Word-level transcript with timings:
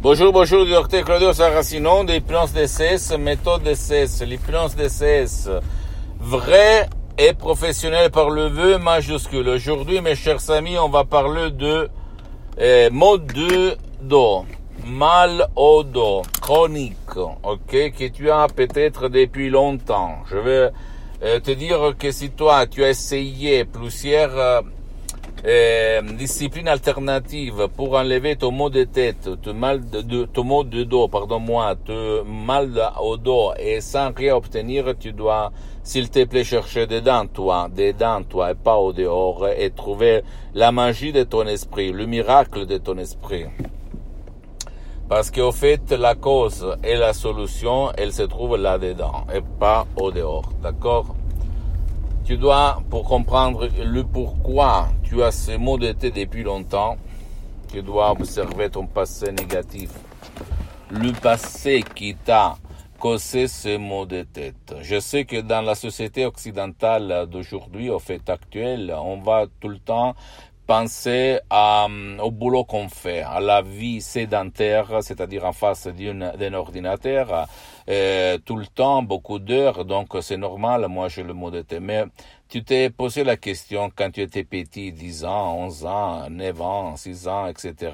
Bonjour, 0.00 0.32
bonjour, 0.32 0.64
docteur 0.64 1.04
Claudio 1.04 1.32
Saracino 1.32 2.04
de 2.04 2.12
l'hypnose 2.12 2.52
DCS, 2.52 3.18
méthode 3.18 3.64
DCS, 3.64 4.22
l'hypnose 4.24 4.76
DCS, 4.76 5.50
vrai 6.20 6.88
et 7.18 7.32
professionnel 7.32 8.08
par 8.12 8.30
le 8.30 8.46
vœu 8.46 8.78
majuscule. 8.78 9.48
Aujourd'hui, 9.48 10.00
mes 10.00 10.14
chers 10.14 10.50
amis, 10.52 10.78
on 10.78 10.88
va 10.88 11.02
parler 11.02 11.50
de 11.50 11.88
eh, 12.58 12.90
mode 12.92 13.26
de 13.26 13.76
dos, 14.00 14.44
mal 14.86 15.48
au 15.56 15.82
dos, 15.82 16.22
chronique, 16.40 17.16
ok, 17.16 17.90
que 17.90 18.06
tu 18.06 18.30
as 18.30 18.46
peut-être 18.46 19.08
depuis 19.08 19.50
longtemps. 19.50 20.18
Je 20.30 20.36
vais 20.36 20.70
euh, 21.24 21.40
te 21.40 21.50
dire 21.50 21.94
que 21.98 22.12
si 22.12 22.30
toi, 22.30 22.68
tu 22.68 22.84
as 22.84 22.90
essayé 22.90 23.64
plusieurs 23.64 24.38
euh, 24.38 24.60
euh, 25.46 26.02
discipline 26.16 26.68
alternative 26.68 27.68
pour 27.76 27.94
enlever 27.94 28.36
ton 28.36 28.50
mot 28.50 28.70
de 28.70 28.84
tête, 28.84 29.28
ton 29.40 29.54
mal 29.54 29.88
de, 29.88 30.24
ton 30.24 30.44
mot 30.44 30.64
de 30.64 30.82
dos, 30.84 31.08
pardon-moi, 31.08 31.76
ton 31.84 32.24
mal 32.24 32.70
au 33.00 33.16
dos 33.16 33.52
et 33.58 33.80
sans 33.80 34.12
rien 34.12 34.34
obtenir, 34.34 34.94
tu 34.98 35.12
dois, 35.12 35.52
s'il 35.82 36.10
te 36.10 36.24
plaît, 36.24 36.44
chercher 36.44 36.86
dedans 36.86 37.26
toi, 37.26 37.68
dedans 37.74 38.22
toi 38.22 38.50
et 38.50 38.54
pas 38.54 38.76
au 38.78 38.92
dehors 38.92 39.48
et 39.48 39.70
trouver 39.70 40.22
la 40.54 40.72
magie 40.72 41.12
de 41.12 41.22
ton 41.22 41.46
esprit, 41.46 41.92
le 41.92 42.06
miracle 42.06 42.66
de 42.66 42.78
ton 42.78 42.98
esprit. 42.98 43.46
Parce 45.08 45.30
qu'au 45.30 45.52
fait, 45.52 45.90
la 45.92 46.14
cause 46.14 46.76
et 46.84 46.96
la 46.96 47.14
solution, 47.14 47.90
elle 47.96 48.12
se 48.12 48.24
trouve 48.24 48.56
là-dedans 48.56 49.24
et 49.34 49.40
pas 49.58 49.86
au 49.96 50.10
dehors. 50.10 50.52
D'accord? 50.62 51.14
Tu 52.28 52.36
dois, 52.36 52.82
pour 52.90 53.04
comprendre 53.04 53.70
le 53.82 54.04
pourquoi 54.04 54.88
tu 55.02 55.22
as 55.22 55.30
ces 55.30 55.56
mots 55.56 55.78
de 55.78 55.92
tête 55.92 56.14
depuis 56.14 56.42
longtemps, 56.42 56.98
tu 57.72 57.80
dois 57.80 58.10
observer 58.10 58.68
ton 58.68 58.86
passé 58.86 59.32
négatif. 59.32 59.88
Le 60.90 61.12
passé 61.12 61.82
qui 61.94 62.14
t'a 62.14 62.58
causé 63.00 63.48
ces 63.48 63.78
mots 63.78 64.04
de 64.04 64.24
tête. 64.24 64.74
Je 64.82 65.00
sais 65.00 65.24
que 65.24 65.40
dans 65.40 65.62
la 65.62 65.74
société 65.74 66.26
occidentale 66.26 67.26
d'aujourd'hui, 67.30 67.88
au 67.88 67.98
fait 67.98 68.28
actuel, 68.28 68.94
on 68.94 69.16
va 69.22 69.46
tout 69.58 69.68
le 69.68 69.78
temps 69.78 70.14
penser 70.68 71.40
à, 71.48 71.88
au 72.22 72.30
boulot 72.30 72.62
qu'on 72.62 72.90
fait, 72.90 73.22
à 73.22 73.40
la 73.40 73.62
vie 73.62 74.02
sédentaire, 74.02 75.02
c'est-à-dire 75.02 75.46
en 75.46 75.54
face 75.54 75.86
d'un 75.86 76.52
ordinateur, 76.52 77.48
euh, 77.88 78.36
tout 78.44 78.56
le 78.56 78.66
temps, 78.66 79.02
beaucoup 79.02 79.38
d'heures, 79.38 79.86
donc 79.86 80.08
c'est 80.20 80.36
normal, 80.36 80.86
moi 80.88 81.08
je 81.08 81.22
le 81.22 81.32
mot 81.32 81.50
de. 81.50 81.64
Mais 81.80 82.04
tu 82.50 82.64
t'es 82.64 82.90
posé 82.90 83.24
la 83.24 83.38
question 83.38 83.90
quand 83.96 84.10
tu 84.10 84.20
étais 84.20 84.44
petit, 84.44 84.92
10 84.92 85.24
ans, 85.24 85.56
11 85.56 85.86
ans, 85.86 86.30
9 86.30 86.60
ans, 86.60 86.96
6 86.96 87.28
ans, 87.28 87.46
etc. 87.46 87.92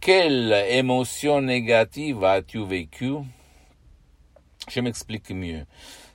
Quelle 0.00 0.52
émotion 0.68 1.40
négative 1.40 2.24
as-tu 2.24 2.62
vécu? 2.62 3.14
Je 4.68 4.80
m'explique 4.80 5.30
mieux. 5.30 5.64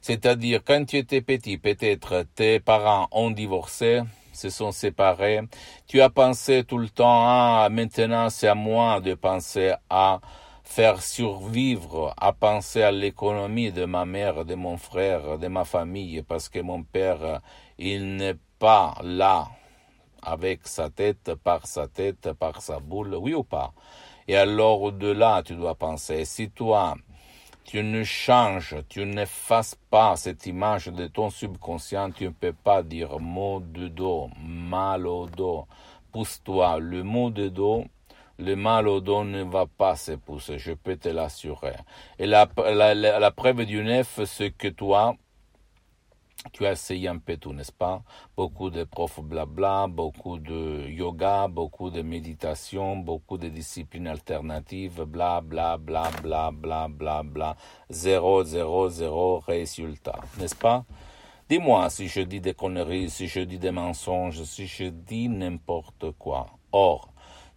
C'est-à-dire, 0.01 0.61
quand 0.63 0.85
tu 0.85 0.97
étais 0.97 1.21
petit, 1.21 1.57
peut-être 1.57 2.23
tes 2.35 2.59
parents 2.59 3.07
ont 3.11 3.31
divorcé, 3.31 4.01
se 4.33 4.49
sont 4.49 4.71
séparés. 4.71 5.41
Tu 5.87 6.01
as 6.01 6.09
pensé 6.09 6.63
tout 6.63 6.77
le 6.77 6.89
temps, 6.89 7.23
ah, 7.25 7.67
maintenant 7.71 8.29
c'est 8.29 8.47
à 8.47 8.55
moi 8.55 9.01
de 9.01 9.13
penser 9.13 9.73
à 9.89 10.19
faire 10.63 11.01
survivre, 11.01 12.13
à 12.17 12.31
penser 12.31 12.83
à 12.83 12.91
l'économie 12.91 13.71
de 13.71 13.85
ma 13.85 14.05
mère, 14.05 14.45
de 14.45 14.55
mon 14.55 14.77
frère, 14.77 15.39
de 15.39 15.47
ma 15.47 15.65
famille, 15.65 16.21
parce 16.21 16.47
que 16.47 16.59
mon 16.59 16.83
père, 16.83 17.41
il 17.79 18.17
n'est 18.17 18.37
pas 18.59 18.95
là 19.03 19.47
avec 20.21 20.67
sa 20.67 20.89
tête, 20.89 21.33
par 21.43 21.65
sa 21.65 21.87
tête, 21.87 22.33
par 22.33 22.61
sa 22.61 22.79
boule, 22.79 23.15
oui 23.15 23.33
ou 23.33 23.43
pas? 23.43 23.71
Et 24.27 24.35
alors 24.35 24.83
au-delà, 24.83 25.41
tu 25.43 25.55
dois 25.55 25.73
penser, 25.73 26.23
si 26.25 26.51
toi, 26.51 26.95
tu 27.69 27.83
ne 27.83 28.03
changes, 28.03 28.77
tu 28.89 29.05
n'effaces 29.05 29.75
pas 29.91 30.15
cette 30.15 30.47
image 30.47 30.87
de 30.87 31.05
ton 31.05 31.29
subconscient, 31.29 32.09
tu 32.09 32.23
ne 32.23 32.29
peux 32.29 32.51
pas 32.51 32.81
dire 32.81 33.19
mot 33.19 33.59
de 33.59 33.87
dos, 33.87 34.31
mal 34.43 35.05
au 35.05 35.27
dos. 35.27 35.67
Pousse-toi, 36.11 36.79
le 36.79 37.03
mot 37.03 37.29
de 37.29 37.47
dos, 37.47 37.85
le 38.39 38.55
mal 38.55 38.87
au 38.87 39.01
dos 39.01 39.23
ne 39.23 39.43
va 39.43 39.67
pas 39.67 39.95
se 39.95 40.13
pousser, 40.13 40.57
je 40.57 40.71
peux 40.71 40.97
te 40.97 41.09
l'assurer. 41.09 41.75
Et 42.17 42.25
la, 42.25 42.47
preuve 43.35 43.65
du 43.65 43.83
neuf, 43.83 44.19
c'est 44.25 44.49
que 44.49 44.69
toi, 44.69 45.15
tu 46.51 46.65
as 46.65 46.71
essayé 46.71 47.07
un 47.07 47.17
peu 47.17 47.37
tout, 47.37 47.53
n'est-ce 47.53 47.71
pas? 47.71 48.01
Beaucoup 48.37 48.69
de 48.69 48.83
profs 48.83 49.19
blabla, 49.21 49.87
beaucoup 49.87 50.39
de 50.39 50.87
yoga, 50.87 51.47
beaucoup 51.47 51.89
de 51.89 52.01
méditation, 52.01 52.95
beaucoup 52.97 53.37
de 53.37 53.49
disciplines 53.49 54.07
alternatives, 54.07 55.03
bla 55.03 55.41
bla 55.41 55.77
bla 55.77 56.51
bla. 57.23 57.57
Zéro 57.89 58.43
zéro 58.43 58.89
zéro 58.89 59.39
résultat, 59.39 60.19
n'est-ce 60.37 60.55
pas? 60.55 60.85
Dis-moi 61.49 61.89
si 61.89 62.07
je 62.07 62.21
dis 62.21 62.39
des 62.39 62.53
conneries, 62.53 63.09
si 63.09 63.27
je 63.27 63.41
dis 63.41 63.59
des 63.59 63.71
mensonges, 63.71 64.43
si 64.43 64.67
je 64.67 64.85
dis 64.85 65.27
n'importe 65.27 66.11
quoi. 66.17 66.47
Or, 66.71 67.11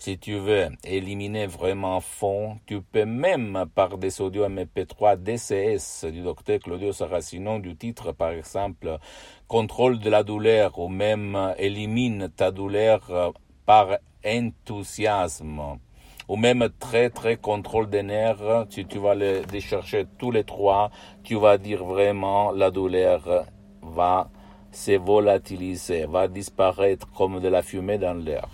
si 0.05 0.19
tu 0.19 0.37
veux 0.37 0.67
éliminer 0.83 1.47
vraiment 1.47 2.01
fond, 2.01 2.59
tu 2.67 2.83
peux 2.83 3.05
même 3.05 3.67
par 3.73 3.99
des 3.99 4.21
audios 4.21 4.49
MP3 4.49 5.17
DCS 5.17 6.11
du 6.11 6.23
docteur 6.23 6.59
Claudio 6.59 6.93
Saracino 6.93 7.61
du 7.61 7.77
titre 7.77 8.11
par 8.11 8.31
exemple 8.31 8.99
Contrôle 9.47 10.01
de 10.01 10.11
la 10.11 10.25
douleur 10.25 10.77
ou 10.81 10.89
même 10.89 11.55
Élimine 11.57 12.33
ta 12.35 12.51
douleur 12.51 13.33
par 13.65 13.99
enthousiasme 14.27 15.79
ou 16.27 16.35
même 16.35 16.69
très 16.81 17.09
très 17.09 17.37
contrôle 17.37 17.89
des 17.89 18.03
nerfs, 18.03 18.67
si 18.71 18.85
tu 18.85 18.99
vas 18.99 19.15
les 19.15 19.43
décharger 19.43 20.07
tous 20.19 20.33
les 20.33 20.43
trois, 20.43 20.91
tu 21.23 21.37
vas 21.37 21.59
dire 21.59 21.85
vraiment 21.85 22.51
la 22.51 22.73
douleur 22.73 23.47
va 23.83 24.29
se 24.73 24.99
volatiliser, 24.99 26.07
va 26.07 26.27
disparaître 26.27 27.09
comme 27.13 27.39
de 27.39 27.47
la 27.47 27.63
fumée 27.63 27.99
dans 27.99 28.15
l'air. 28.15 28.49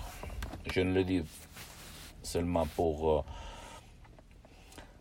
Je 0.72 0.80
ne 0.80 0.94
le 0.94 1.04
dis 1.04 1.22
seulement 2.22 2.66
pour 2.76 3.10
euh, 3.10 3.22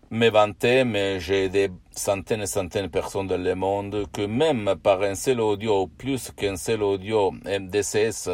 mais 0.10 1.20
j'ai 1.20 1.50
des 1.50 1.70
centaines 1.92 2.42
et 2.42 2.48
centaines 2.48 2.86
de 2.86 2.92
personnes 2.92 3.28
dans 3.28 3.42
le 3.42 3.56
monde 3.56 4.06
que 4.14 4.22
même 4.22 4.76
par 4.82 5.02
un 5.02 5.16
seul 5.16 5.42
audio, 5.42 5.88
plus 5.88 6.32
qu'un 6.32 6.56
seul 6.56 6.82
audio 6.82 7.32
MDCS, 7.32 8.30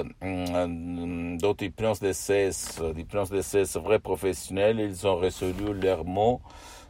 d'autres 1.40 1.64
hypnose 1.64 2.00
DCS, 2.00 2.80
d'hypnose 2.94 3.32
DCS 3.32 3.78
vrais 3.80 4.00
professionnels, 4.00 4.80
ils 4.80 5.08
ont 5.08 5.16
résolu 5.18 5.74
leurs 5.74 6.06
mots 6.06 6.42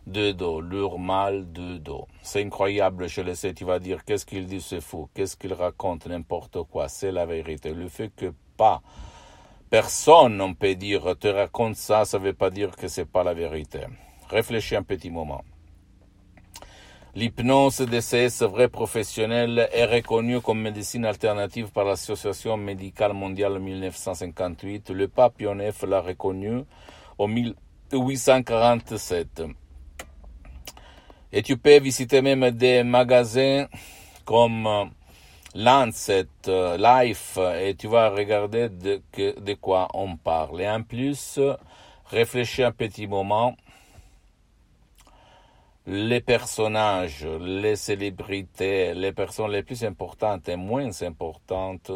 de 0.05 0.33
dos, 0.33 0.59
leur 0.59 0.99
mal 0.99 1.51
de 1.53 1.77
dos. 1.77 2.07
C'est 2.21 2.43
incroyable, 2.43 3.07
je 3.07 3.21
le 3.21 3.35
sais, 3.35 3.53
tu 3.53 3.63
vas 3.63 3.79
dire, 3.79 4.03
qu'est-ce 4.03 4.25
qu'il 4.25 4.47
dit, 4.47 4.59
c'est 4.59 4.81
fou, 4.81 5.07
qu'est-ce 5.13 5.37
qu'il 5.37 5.53
raconte, 5.53 6.07
n'importe 6.07 6.61
quoi, 6.63 6.89
c'est 6.89 7.13
la 7.13 7.25
vérité. 7.25 7.73
Le 7.73 7.87
fait 7.87 8.11
que 8.13 8.33
pas 8.57 8.81
Personne 9.73 10.37
ne 10.37 10.53
peut 10.53 10.75
dire 10.75 11.15
te 11.19 11.27
raconte 11.27 11.77
ça, 11.77 12.05
ça 12.05 12.19
ne 12.19 12.25
veut 12.25 12.33
pas 12.33 12.51
dire 12.51 12.75
que 12.75 12.87
c'est 12.87 13.05
pas 13.05 13.23
la 13.23 13.33
vérité. 13.33 13.79
Réfléchis 14.29 14.75
un 14.75 14.83
petit 14.83 15.09
moment. 15.09 15.43
L'hypnose 17.15 17.81
DCS 17.81 18.43
vrai 18.43 18.67
professionnel 18.67 19.67
est 19.73 19.85
reconnue 19.85 20.41
comme 20.41 20.61
médecine 20.61 21.05
alternative 21.05 21.71
par 21.71 21.85
l'Association 21.85 22.55
médicale 22.55 23.13
mondiale 23.13 23.53
en 23.53 23.61
1958. 23.61 24.91
Le 24.91 25.07
pape 25.07 25.37
Pionef 25.37 25.81
l'a 25.81 26.01
reconnue 26.01 26.65
en 27.17 27.27
1847. 27.27 29.41
Et 31.31 31.41
tu 31.41 31.57
peux 31.57 31.79
visiter 31.79 32.21
même 32.21 32.51
des 32.51 32.83
magasins 32.83 33.65
comme 34.23 34.91
Lancet, 35.55 36.27
Life, 36.47 37.37
et 37.37 37.75
tu 37.75 37.87
vas 37.87 38.09
regarder 38.09 38.69
de, 38.69 39.53
quoi 39.55 39.87
on 39.93 40.17
parle. 40.17 40.61
Et 40.61 40.69
en 40.69 40.81
plus, 40.81 41.39
réfléchis 42.05 42.63
un 42.63 42.71
petit 42.71 43.07
moment. 43.07 43.55
les 45.85 46.21
personnages, 46.21 47.25
les 47.25 47.75
célébrités, 47.75 48.93
les 48.93 49.11
personnes 49.11 49.51
les 49.51 49.63
plus 49.63 49.83
importantes 49.83 50.47
et 50.47 50.55
moins 50.55 50.89
importantes 51.01 51.91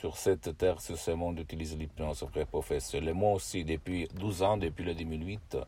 sur 0.00 0.16
cette 0.16 0.56
terre, 0.56 0.80
sur 0.80 0.96
ce 0.96 1.10
monde, 1.10 1.38
utilisent 1.38 1.76
l'hypnose. 1.76 2.24
Et 2.34 3.12
moi 3.12 3.32
aussi, 3.32 3.62
depuis 3.64 4.08
12 4.14 4.42
ans, 4.42 4.56
depuis 4.56 4.84
le 4.84 4.94
2008, 4.94 5.58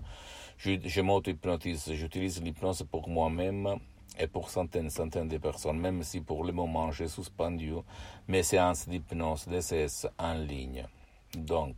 je, 0.57 0.73
je 0.83 1.01
m'auto-hypnotise. 1.03 1.93
J'utilise 1.93 2.43
l'hypnose 2.43 2.85
pour 2.91 3.09
moi-même 3.09 3.79
et 4.19 4.27
pour 4.27 4.51
centaines, 4.51 4.91
centaines 4.91 5.29
de 5.29 5.39
personnes, 5.39 5.79
même 5.79 6.03
si 6.03 6.21
pour 6.21 6.45
le 6.45 6.53
moment 6.53 6.91
j'ai 6.91 7.09
suspendu 7.09 7.75
mes 8.27 8.43
séances 8.43 8.89
d'hypnose 8.89 9.47
DCS 9.47 10.09
en 10.19 10.35
ligne. 10.35 10.87
Donc, 11.35 11.77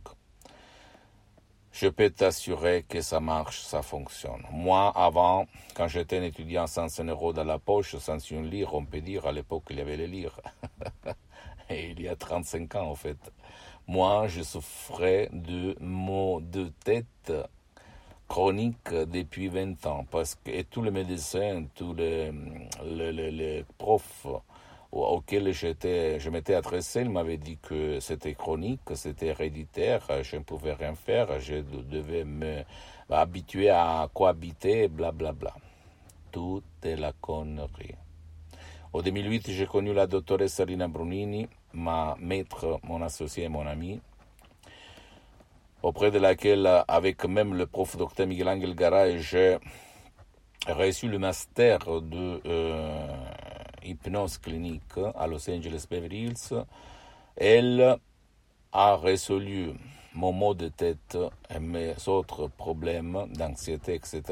je 1.71 1.87
peux 1.87 2.09
t'assurer 2.09 2.83
que 2.87 3.01
ça 3.01 3.19
marche, 3.19 3.61
ça 3.61 3.81
fonctionne. 3.81 4.43
Moi, 4.51 4.91
avant, 4.95 5.45
quand 5.73 5.87
j'étais 5.87 6.17
un 6.17 6.23
étudiant 6.23 6.67
sans 6.67 6.99
un 6.99 7.05
euro 7.05 7.31
dans 7.31 7.45
la 7.45 7.59
poche, 7.59 7.95
sans 7.95 8.19
une 8.29 8.49
lire, 8.49 8.73
on 8.73 8.85
peut 8.85 9.01
dire, 9.01 9.25
à 9.25 9.31
l'époque, 9.31 9.63
il 9.69 9.77
y 9.77 9.81
avait 9.81 9.97
les 9.97 10.07
lire. 10.07 10.39
Et 11.69 11.91
il 11.91 12.01
y 12.01 12.09
a 12.09 12.15
35 12.15 12.75
ans, 12.75 12.89
en 12.89 12.95
fait. 12.95 13.31
Moi, 13.87 14.27
je 14.27 14.41
souffrais 14.43 15.29
de 15.31 15.77
maux 15.79 16.41
de 16.41 16.71
tête 16.83 17.31
chroniques 18.31 18.93
depuis 18.93 19.49
20 19.49 19.85
ans, 19.87 20.05
parce 20.09 20.35
que 20.35 20.51
et 20.51 20.63
tous 20.63 20.81
les 20.81 20.89
médecins, 20.89 21.65
tous 21.75 21.93
les, 21.93 22.31
les, 22.85 23.11
les, 23.29 23.65
profs, 23.77 24.25
auquel 24.89 25.51
j'étais, 25.51 26.17
je 26.17 26.29
m'étais 26.29 26.53
adressé, 26.53 27.01
il 27.01 27.09
m'avait 27.09 27.35
dit 27.37 27.57
que 27.61 27.99
c'était 27.99 28.33
chronique, 28.33 28.79
que 28.85 28.95
c'était 28.95 29.27
héréditaire, 29.27 30.07
je 30.23 30.37
ne 30.37 30.43
pouvais 30.43 30.71
rien 30.71 30.95
faire, 30.95 31.41
je 31.41 31.55
devais 31.55 32.23
me 32.23 32.63
habituer 33.09 33.69
à 33.69 34.09
cohabiter, 34.13 34.87
blablabla. 34.87 35.33
Bla, 35.33 35.51
bla. 35.51 35.53
Tout 36.31 36.63
est 36.83 36.95
la 36.95 37.11
connerie. 37.11 37.95
Au 38.93 39.01
2008, 39.01 39.51
j'ai 39.51 39.65
connu 39.65 39.93
la 39.93 40.07
doctoresse 40.07 40.53
Sarina 40.53 40.87
Brunini, 40.87 41.49
ma 41.73 42.15
maître, 42.17 42.79
mon 42.83 43.01
associé 43.01 43.43
et 43.43 43.49
mon 43.49 43.67
ami, 43.67 43.99
auprès 45.83 46.11
de 46.11 46.19
laquelle, 46.19 46.67
avec 46.87 47.25
même 47.25 47.55
le 47.55 47.65
prof 47.65 47.97
docteur 47.97 48.27
Miguel 48.27 48.49
Angel 48.49 48.75
Garay, 48.75 49.19
j'ai 49.19 49.57
reçu 50.67 51.07
le 51.07 51.19
master 51.19 51.79
de 52.01 52.41
euh, 52.45 53.07
hypnose 53.83 54.37
clinique 54.37 54.97
à 55.15 55.27
Los 55.27 55.49
Angeles 55.49 55.85
Beverly 55.89 56.25
Hills, 56.25 56.63
elle 57.35 57.97
a 58.71 58.95
résolu 58.95 59.73
mon 60.13 60.31
mot 60.31 60.53
de 60.53 60.67
tête 60.67 61.17
et 61.53 61.59
mes 61.59 61.95
autres 62.07 62.47
problèmes 62.47 63.27
d'anxiété, 63.33 63.95
etc., 63.95 64.23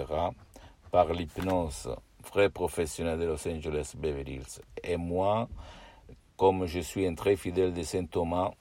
par 0.92 1.13
l'hypnose 1.13 1.90
vrai 2.31 2.50
professionnelle 2.50 3.19
de 3.19 3.25
Los 3.25 3.48
Angeles 3.48 3.94
Beverly 3.98 4.36
Hills. 4.36 4.62
Et 4.84 4.98
moi, 4.98 5.48
comme 6.39 6.65
je 6.68 6.80
suis 6.80 7.06
un 7.06 7.15
très 7.15 7.36
fidèle 7.36 7.74
de 7.74 7.83
Saint 7.83 8.06
Thomas, 8.06 8.51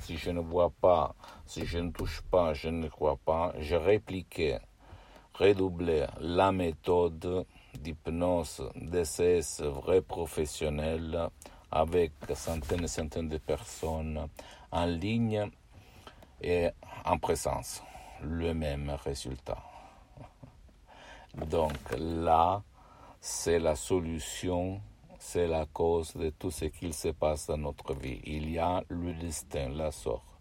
si 0.00 0.16
je 0.16 0.30
ne 0.30 0.40
vois 0.40 0.70
pas, 0.70 1.14
si 1.44 1.66
je 1.66 1.78
ne 1.78 1.90
touche 1.90 2.22
pas, 2.22 2.54
je 2.54 2.70
ne 2.70 2.88
crois 2.88 3.18
pas, 3.22 3.52
je 3.58 3.76
répliquais, 3.76 4.58
redoublais 5.34 6.06
la 6.20 6.52
méthode 6.52 7.44
d'hypnose, 7.74 8.70
DCS 8.76 9.60
vrai 9.60 10.00
professionnel 10.00 11.28
avec 11.70 12.12
centaines 12.34 12.84
et 12.84 12.88
centaines 12.88 13.28
de 13.28 13.36
personnes 13.36 14.26
en 14.72 14.86
ligne 14.86 15.50
et 16.40 16.70
en 17.04 17.18
présence. 17.18 17.82
Le 18.22 18.54
même 18.54 18.96
résultat. 19.04 19.62
Donc 21.34 21.76
là, 21.98 22.62
c'est 23.20 23.58
la 23.58 23.76
solution, 23.76 24.80
c'est 25.18 25.46
la 25.46 25.66
cause 25.66 26.14
de 26.14 26.30
tout 26.30 26.50
ce 26.50 26.66
qu'il 26.66 26.94
se 26.94 27.08
passe 27.08 27.46
dans 27.46 27.58
notre 27.58 27.94
vie. 27.94 28.20
Il 28.24 28.50
y 28.50 28.58
a 28.58 28.82
le 28.88 29.12
destin, 29.14 29.68
la 29.70 29.90
sorte. 29.90 30.37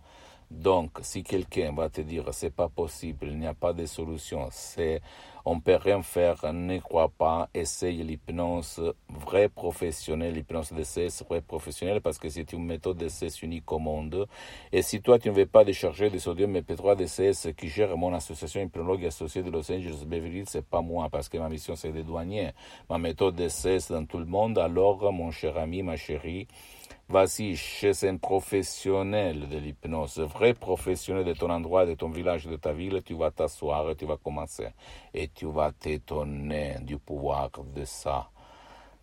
Donc, 0.50 1.00
si 1.02 1.24
quelqu'un 1.24 1.74
va 1.74 1.90
te 1.90 2.02
dire 2.02 2.26
c'est 2.32 2.54
pas 2.54 2.70
possible, 2.70 3.28
il 3.28 3.38
n'y 3.38 3.48
a 3.48 3.54
pas 3.54 3.74
de 3.74 3.86
solution, 3.86 4.48
c'est 4.50 5.02
on 5.50 5.62
peut 5.62 5.76
rien 5.76 6.02
faire, 6.02 6.52
ne 6.52 6.78
crois 6.80 7.08
pas, 7.08 7.50
essaye 7.54 8.04
l'hypnose 8.04 8.82
vraie 9.10 9.48
professionnelle, 9.48 10.34
l'hypnose 10.34 10.74
d'essai 10.74 11.08
vraie 11.28 11.42
professionnelle 11.42 12.02
parce 12.02 12.18
que 12.18 12.28
c'est 12.28 12.52
une 12.52 12.66
méthode 12.66 12.98
d'essai 12.98 13.28
unique 13.42 13.72
au 13.72 13.80
monde. 13.80 14.28
Et 14.74 14.82
si 14.82 15.02
toi 15.02 15.20
tu 15.20 15.30
ne 15.30 15.34
veux 15.34 15.46
pas 15.46 15.64
décharger 15.64 16.10
de 16.10 16.18
sodium 16.18 16.54
MP3 16.54 16.98
DCS 16.98 17.54
qui 17.56 17.70
gère 17.70 17.96
mon 17.96 18.14
association 18.14 18.62
hypnologue 18.62 19.06
associée 19.06 19.42
de 19.42 19.50
Los 19.50 19.72
Angeles 19.72 20.04
Beverly 20.06 20.44
c'est 20.46 20.66
pas 20.66 20.82
moi 20.82 21.08
parce 21.10 21.30
que 21.30 21.38
ma 21.38 21.48
mission 21.48 21.76
c'est 21.78 21.94
de 21.94 22.02
douanier. 22.02 22.52
Ma 22.90 22.98
méthode 22.98 23.36
d'essai 23.36 23.78
dans 23.90 24.06
tout 24.06 24.20
le 24.20 24.26
monde, 24.26 24.58
alors 24.58 25.12
mon 25.14 25.32
cher 25.32 25.58
ami, 25.58 25.82
ma 25.82 25.96
chérie, 25.96 26.48
Vas-y 27.10 27.56
chez 27.56 28.04
un 28.06 28.18
professionnel 28.18 29.48
de 29.48 29.58
l'hypnose, 29.58 30.20
vrai 30.20 30.54
professionnel 30.54 31.24
de 31.24 31.32
ton 31.32 31.50
endroit, 31.50 31.86
de 31.86 31.94
ton 31.94 32.10
village, 32.10 32.48
de 32.48 32.58
ta 32.58 32.74
ville, 32.74 33.02
tu 33.02 33.14
vas 33.14 33.32
t'asseoir, 33.32 33.96
tu 33.96 34.06
vas 34.06 34.18
commencer. 34.18 34.68
Et 35.14 35.30
tu 35.30 35.46
vas 35.46 35.72
t'étonner 35.72 36.76
du 36.82 36.98
pouvoir 36.98 37.50
de 37.74 37.86
ça. 37.86 38.30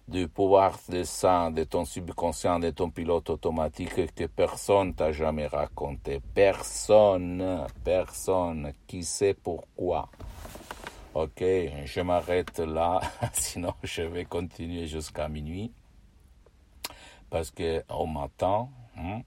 Du 0.06 0.28
pouvoir 0.28 0.78
de 0.90 1.02
ça, 1.02 1.50
de 1.50 1.64
ton 1.64 1.86
subconscient, 1.86 2.58
de 2.58 2.68
ton 2.68 2.90
pilote 2.90 3.30
automatique 3.30 4.14
que 4.14 4.26
personne 4.26 4.92
t'a 4.92 5.10
jamais 5.10 5.46
raconté. 5.46 6.20
Personne, 6.34 7.66
personne 7.82 8.74
qui 8.86 9.02
sait 9.02 9.32
pourquoi? 9.32 10.10
Ok, 11.14 11.40
je 11.40 12.00
m'arrête 12.02 12.58
là, 12.58 13.00
sinon 13.32 13.72
je 13.82 14.02
vais 14.02 14.26
continuer 14.26 14.86
jusqu'à 14.86 15.26
minuit 15.26 15.72
parce 17.34 17.50
qu'on 17.50 18.06
m'attend. 18.06 18.70
Hein. 18.96 19.22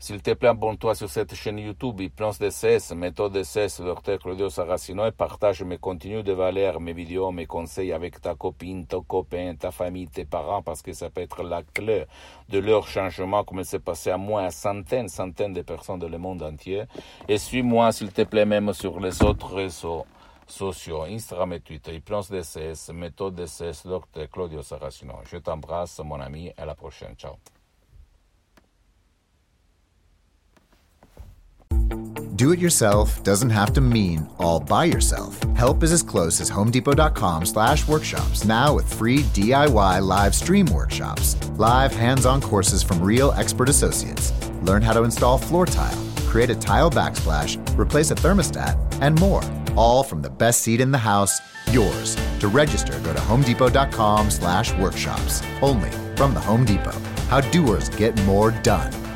S'il 0.00 0.22
te 0.22 0.32
plaît, 0.32 0.50
abonne-toi 0.50 0.94
sur 0.94 1.10
cette 1.10 1.34
chaîne 1.34 1.58
YouTube, 1.58 2.00
Hypnose 2.00 2.38
DCS, 2.38 2.94
méthode 2.94 3.32
DCS, 3.32 3.80
Dr 3.80 4.18
Claudio 4.20 4.48
Saracino, 4.48 5.04
et 5.04 5.10
partage 5.10 5.64
mes 5.64 5.78
contenus 5.78 6.22
de 6.22 6.32
valeur, 6.32 6.80
mes 6.80 6.92
vidéos, 6.92 7.32
mes 7.32 7.46
conseils 7.46 7.92
avec 7.92 8.20
ta 8.20 8.36
copine, 8.36 8.86
ton 8.86 9.02
copain, 9.02 9.56
ta 9.58 9.72
famille, 9.72 10.06
tes 10.06 10.24
parents, 10.24 10.62
parce 10.62 10.82
que 10.82 10.92
ça 10.92 11.10
peut 11.10 11.22
être 11.22 11.42
la 11.42 11.64
clé 11.64 12.04
de 12.48 12.60
leur 12.60 12.86
changement, 12.86 13.42
comme 13.42 13.58
il 13.58 13.64
s'est 13.64 13.80
passé 13.80 14.10
à 14.10 14.16
moi, 14.16 14.42
à 14.42 14.50
centaines, 14.52 15.08
centaines 15.08 15.52
de 15.52 15.62
personnes 15.62 15.98
dans 15.98 16.08
le 16.08 16.18
monde 16.18 16.44
entier. 16.44 16.84
Et 17.26 17.38
suis-moi, 17.38 17.90
s'il 17.90 18.12
te 18.12 18.22
plaît, 18.22 18.46
même 18.46 18.72
sur 18.74 19.00
les 19.00 19.20
autres 19.24 19.52
réseaux 19.52 20.06
sociaux, 20.46 21.02
Instagram 21.02 21.54
et 21.54 21.60
Twitter, 21.60 21.96
Hypnose 21.96 22.30
DCS, 22.30 22.92
méthode 22.94 23.34
DCS, 23.34 23.84
Dr 23.84 24.30
Claudio 24.30 24.62
Saracino. 24.62 25.14
Je 25.28 25.38
t'embrasse, 25.38 25.98
mon 26.04 26.20
ami, 26.20 26.52
à 26.56 26.64
la 26.64 26.76
prochaine. 26.76 27.16
Ciao. 27.16 27.34
Do 32.38 32.52
it 32.52 32.60
yourself 32.60 33.20
doesn't 33.24 33.50
have 33.50 33.72
to 33.72 33.80
mean 33.80 34.28
all 34.38 34.60
by 34.60 34.84
yourself. 34.84 35.42
Help 35.56 35.82
is 35.82 35.90
as 35.90 36.04
close 36.04 36.40
as 36.40 36.48
homedepot.com 36.48 37.44
slash 37.44 37.88
workshops 37.88 38.44
now 38.44 38.76
with 38.76 38.94
free 38.94 39.24
DIY 39.34 40.00
live 40.06 40.36
stream 40.36 40.66
workshops, 40.66 41.34
live 41.58 41.92
hands-on 41.92 42.40
courses 42.40 42.80
from 42.80 43.02
real 43.02 43.32
expert 43.32 43.68
associates. 43.68 44.32
Learn 44.62 44.82
how 44.82 44.92
to 44.92 45.02
install 45.02 45.36
floor 45.36 45.66
tile, 45.66 45.98
create 46.28 46.48
a 46.48 46.54
tile 46.54 46.92
backsplash, 46.92 47.58
replace 47.76 48.12
a 48.12 48.14
thermostat, 48.14 48.78
and 49.00 49.18
more. 49.18 49.42
All 49.74 50.04
from 50.04 50.22
the 50.22 50.30
best 50.30 50.60
seat 50.60 50.80
in 50.80 50.92
the 50.92 50.98
house, 50.98 51.40
yours. 51.72 52.16
To 52.38 52.46
register, 52.46 53.00
go 53.00 53.12
to 53.12 53.18
homedepot.com 53.18 54.30
slash 54.30 54.72
workshops. 54.74 55.42
Only 55.60 55.90
from 56.14 56.34
the 56.34 56.40
Home 56.40 56.64
Depot. 56.64 57.00
How 57.30 57.40
doers 57.40 57.88
get 57.88 58.16
more 58.22 58.52
done. 58.52 59.07